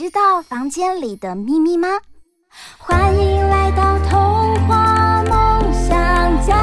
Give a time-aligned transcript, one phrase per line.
[0.00, 1.88] 知道房间里的秘密吗？
[2.78, 6.56] 欢迎来到童话梦想家。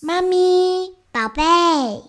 [0.00, 1.44] 妈咪，宝贝，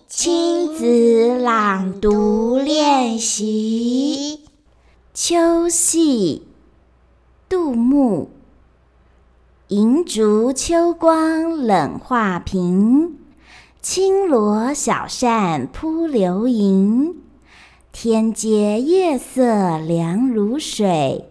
[0.08, 4.48] 亲子朗读练习。
[5.14, 6.48] 秋夕，
[7.48, 8.28] 杜牧。
[9.68, 13.19] 银烛秋光冷画屏，
[13.82, 17.16] 轻罗小扇扑流萤。
[17.92, 21.30] 天阶夜色凉如水，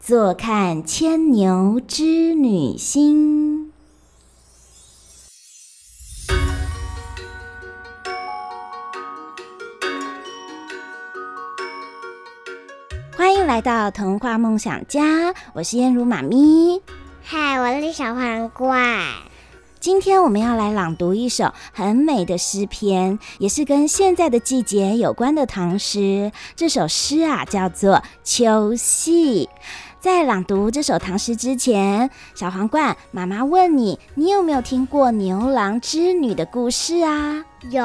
[0.00, 3.72] 坐看牵牛织女星。
[13.16, 16.82] 欢迎来到童话梦想家，我是燕如妈咪。
[17.22, 18.98] 嗨，我是小坏人怪。
[19.80, 26.32] 今天我们要来朗读一首很美的诗篇，也是跟现在的季节有关的唐诗。
[26.56, 29.46] 这首诗啊，叫做《秋夕》。
[30.00, 37.44] 在朗读这首唐诗之前，小皇冠妈妈问你：你有没有听过牛郎织女的故事啊？
[37.70, 37.80] 有。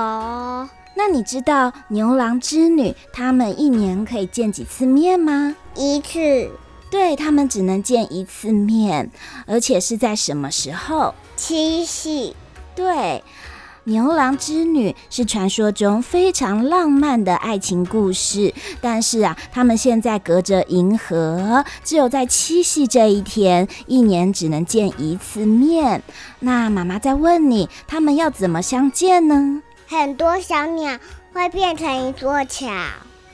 [0.96, 5.56] 那你知道牛郎织女他们一年可以见几次面吗？
[5.76, 6.50] 一次。
[6.90, 9.10] 对，他们只能见一次面，
[9.48, 11.14] 而且是在什么时候？
[11.46, 12.34] 七夕。
[12.74, 13.22] 对，
[13.84, 26.02] 牛郎织女是传说中非常浪漫的爱情故事，但是啊，他们现在隔着银河，只有在七夕这一天，一年只能见一次面。
[26.40, 29.62] 那妈妈再问你，他们要怎么相见呢？
[29.86, 30.98] 很多小鸟
[31.34, 32.72] 会变成一座桥。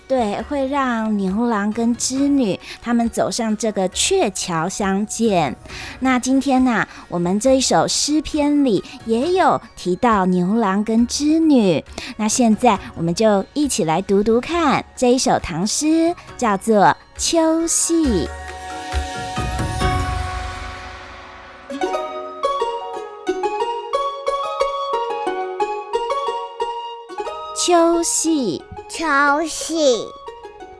[0.09, 5.55] 对，会让牛郎跟织女他们走上这个鹊桥相见。
[5.99, 11.85] 那今天呢、我们这一首诗篇里也有提到牛郎跟织女。
[12.17, 18.27] 那现在我们就一起来读读看这一首唐诗，叫做《秋夕》。
[27.55, 28.63] 秋夕。
[28.89, 29.05] 秋
[29.45, 30.07] 夕，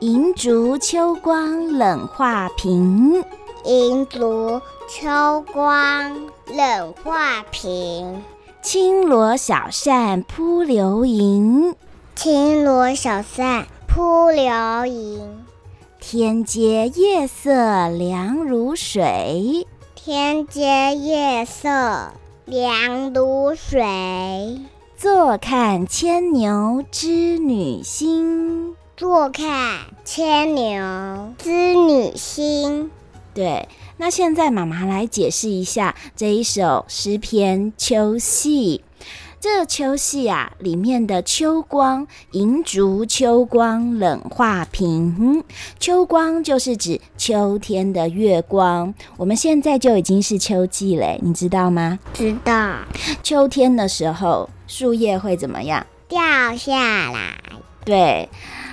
[0.00, 3.24] 银烛秋光冷画屏。
[3.64, 8.20] 银烛秋光冷画屏。
[8.62, 11.76] 轻罗小扇扑流萤。
[12.16, 15.46] 轻罗小扇扑流萤。
[16.00, 19.68] 天阶夜色凉如水。
[19.94, 22.10] 天阶夜色
[22.44, 24.58] 凉如水。
[25.02, 32.90] 坐看牵牛织女星，坐看牵牛织女星。
[33.32, 33.66] 对，
[33.96, 38.82] 那现在妈妈来解释一下这一首诗篇《秋夕》。
[39.40, 45.42] 这秋夕啊，里面的秋光，银烛秋光冷画屏。
[45.78, 48.92] 秋光就是指秋天的月光。
[49.16, 51.98] 我们现在就已经是秋季嘞，你知道吗？
[52.12, 52.80] 知道。
[53.22, 55.84] 秋天的时候，树叶会怎么样？
[56.06, 56.20] 掉
[56.56, 57.34] 下来。
[57.84, 58.28] 对。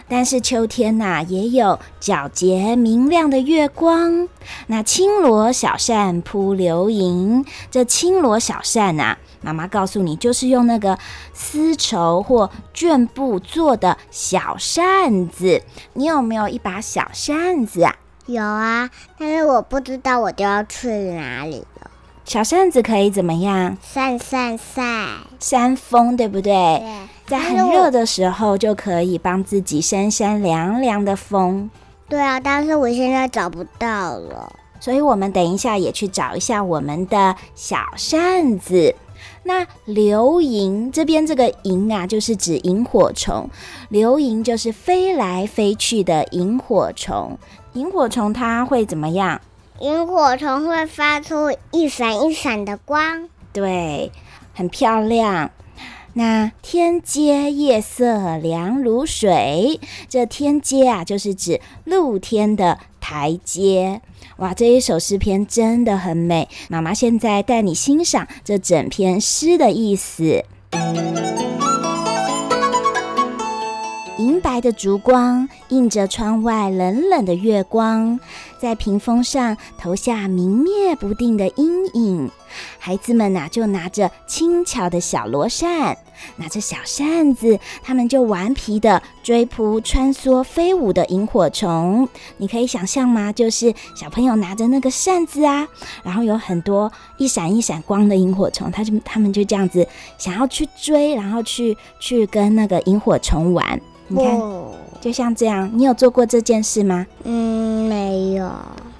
[0.09, 4.29] 但是秋天呐、啊，也有皎洁明亮的月光。
[4.67, 10.97] 那轻罗小扇扑流萤，这轻罗小扇呐、啊，妈妈告诉你，就是用那个
[11.33, 15.61] 丝绸或绢布做的小扇子。
[15.93, 17.93] 你有没有一把小扇子啊？
[18.27, 21.91] 有啊，但是我不知道我都要去哪里了。
[22.27, 23.77] 小扇子可以怎么样？
[23.81, 25.07] 扇扇扇，
[25.39, 26.51] 扇风，对不对？
[26.51, 27.07] 对。
[27.25, 31.69] 在很热的时候，就可以帮自己扇扇凉凉的风。
[32.09, 38.93] 对啊，但是我现在找不到了，所以我们等一下也去找一下我们的小扇子。
[39.43, 43.49] 那流萤这边这个萤啊，就是指萤火虫。
[43.87, 47.39] 流萤就是飞来飞去的萤火虫。
[47.71, 49.39] 萤火虫它会怎么样？
[49.79, 54.11] 萤火虫会发出一闪一闪的光，对，
[54.53, 55.51] 很漂亮。
[56.13, 59.79] 那天阶夜色凉如水，
[60.09, 64.01] 这天阶啊，就是指露天的台阶。
[64.37, 66.49] 哇，这一首诗篇真的很美。
[66.69, 70.43] 妈妈现在带你欣赏这整篇诗的意思。
[74.57, 78.19] 白的烛光映着窗外冷冷的月光，
[78.59, 82.31] 在屏风上投下明灭不定的阴影。
[82.79, 85.95] 孩子们呐，就拿着轻巧的小罗扇，
[86.37, 92.09] 拿着小扇子，他们就顽皮地追扑、穿梭、飞舞的萤火虫。
[92.37, 93.31] 你可以想象吗？
[93.31, 95.67] 就是小朋友拿着那个扇子啊，
[96.01, 99.87] 然后有很多一闪一闪光的萤火虫，他就他们就这样子
[100.17, 103.79] 想要去追，然后去去跟那个萤火虫玩。
[104.07, 104.39] 你看，
[105.01, 107.05] 就像这样，你有做过这件事吗？
[107.23, 108.49] 嗯，没有。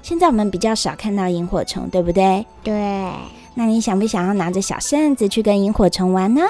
[0.02, 2.46] 现在我们比较少看到萤火虫，对不对？
[2.62, 3.10] 对。
[3.54, 6.42] 那你想不想要拿着小扇子去跟萤火虫玩呢？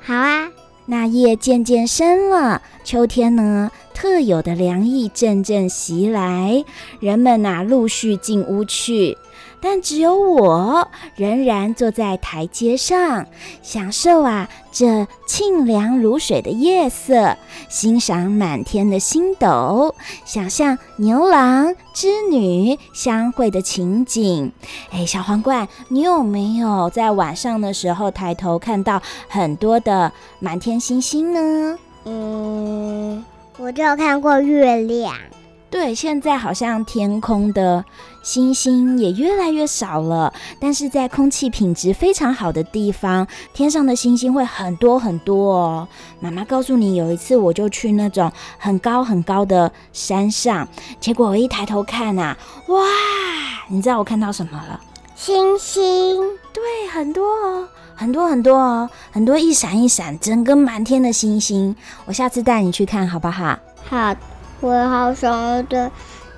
[0.00, 0.48] 好啊。
[0.86, 6.62] 那夜渐渐深了，秋天呢，特有的凉意阵阵袭来，
[7.00, 9.16] 人们呐、啊、陆续进屋去。
[9.64, 13.24] 但只有我仍然坐在台阶上，
[13.62, 17.34] 享受啊这沁凉如水的夜色，
[17.70, 19.94] 欣赏满天的星斗，
[20.26, 24.52] 想象牛郎织女相会的情景。
[24.90, 31.78] 哎，小皇冠，你有没有在晚上的时候抬头看到很多的满天星星呢？
[32.04, 33.24] 嗯，
[33.56, 35.14] 我就看过月亮。
[35.74, 37.84] 对，现在好像天空的
[38.22, 45.88] 星星也越来越少了，但是在空气品质非常好的地方，天上的星星会很多很多哦。
[46.20, 50.68] 妈妈告诉你，有一次我就去那种很高很高的山上，
[51.00, 52.38] 结果我一抬头看啊，
[52.68, 52.80] 哇，
[53.66, 54.80] 你知道我看到什么了？
[55.16, 56.22] 星星。
[56.52, 57.66] 对，很多哦，
[57.96, 61.74] 很多很多哦，很多一闪一闪，整个满天的星星。
[62.04, 63.58] 我下次带你去看好不好？
[63.90, 64.14] 好。
[64.64, 65.92] 我好想的，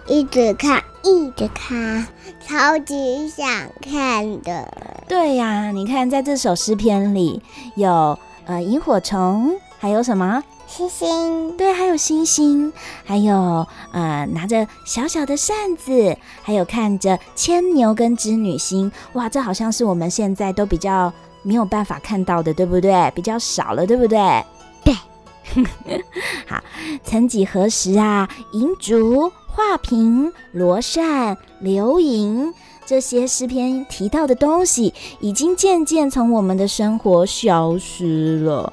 [0.08, 2.05] 一直看，一直看，
[2.44, 3.46] 超级想
[3.81, 4.69] 看的。
[5.06, 7.40] 对呀，你看，在这首诗篇里
[7.76, 11.56] 有呃萤火虫，还有什么星星？
[11.56, 12.73] 对，还有星星，
[13.05, 18.90] 还有呃拿着小小的扇子，还有看着牵牛跟织女星。
[19.12, 21.12] 哇，这好像是我们现在都比较
[21.44, 23.08] 没有办法看到的，对不对？
[23.14, 24.19] 比较少了，对不对？
[26.46, 26.62] 好，
[27.04, 32.52] 曾几何时啊，银烛、画屏、罗扇、流萤，
[32.84, 38.72] 这些诗篇提到的东西，已经渐渐从我们的生活消失了。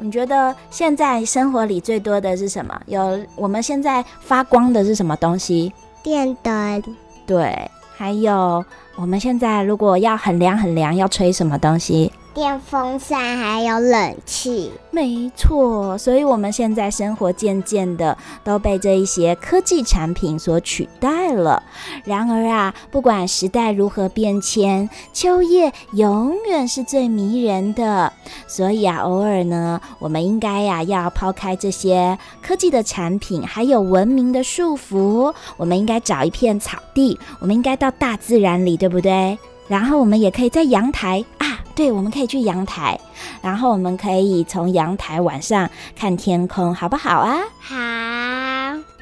[0.00, 2.78] 你觉得现在生活里最多的是什么？
[2.86, 5.72] 有我们现在发光的是什么东西？
[6.02, 6.82] 电灯。
[7.26, 8.64] 对，还有
[8.96, 12.12] 我们现在如果要很凉很凉，要吹什么东西？
[12.34, 21.62] 电风扇还有冷气，没错，所以我们现在生活渐渐的都被这一些科技产品所取代了。
[22.04, 28.12] 然而啊，不管时代如何变迁，秋夜永远是最迷人的。
[28.48, 39.38] 所以啊，偶尔呢，我们应该呀要抛开这些科技的产品，还有文明的束缚，我们应该找一片草地，我们应该到大自然里，对不对？
[39.68, 41.53] 然后我们也可以在阳台啊。
[41.74, 42.98] 对，我们可以去阳台，
[43.42, 47.38] 然后我们可以从阳台晚上看天空，好不好啊？
[47.60, 47.74] 好。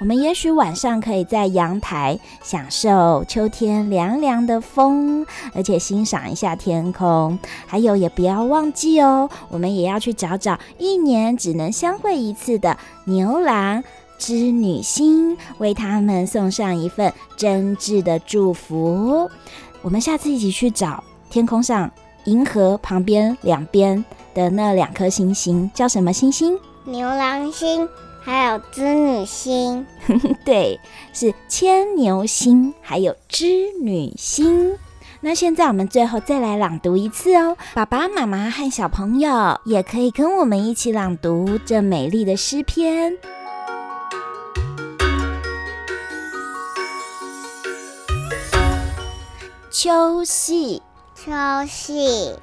[0.00, 7.38] 我们也许晚上可以在阳台享受秋天凉凉的风，而且欣赏一下天空。
[7.66, 13.84] 还有，也不要忘记哦，我们也要去找找一年只能相会一次的牛郎
[14.18, 19.30] 织女星，为他们送上一份真挚的祝福。
[19.82, 21.88] 我们下次一起去找天空上。
[22.24, 26.58] 银河旁边两边的那两颗星星叫什么星星？
[26.84, 27.88] 牛郎星，
[28.20, 29.86] 还有织女星。
[30.44, 30.78] 对，
[31.12, 33.46] 是牵牛星，还有织
[33.80, 34.76] 女星。
[35.20, 43.16] 那现在我们最后再来朗读一次哦，爸爸妈妈和小朋友也可以跟我们一起朗读这美丽的诗篇。
[49.70, 50.82] 秋夕。
[51.24, 51.30] 秋
[51.68, 52.34] 夕，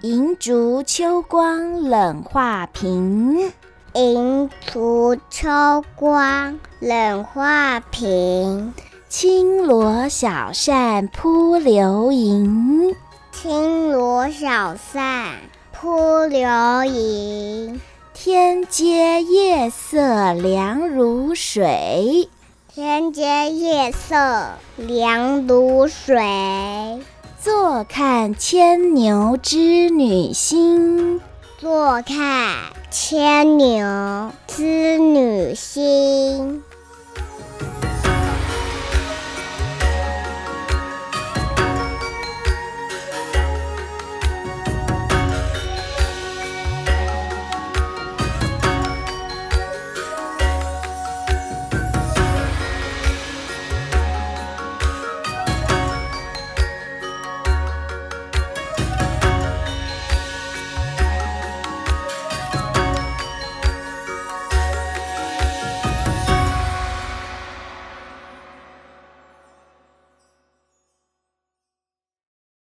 [0.00, 3.52] 银烛秋光冷画屏，
[3.94, 8.72] 银烛秋光冷画屏。
[9.08, 12.94] 轻罗小扇扑流萤，
[13.32, 15.34] 轻罗小扇
[15.72, 17.80] 扑流萤。
[18.14, 22.28] 天阶夜色凉如水，
[22.72, 27.02] 天阶夜色凉如水。
[27.50, 31.18] 坐看牵牛织女星，
[31.56, 32.58] 坐看
[32.90, 36.62] 牵牛织女星。